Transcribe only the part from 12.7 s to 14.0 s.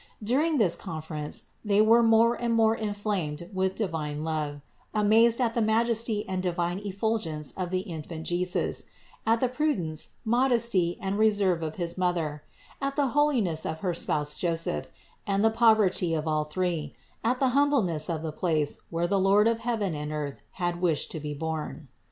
at the holiness of her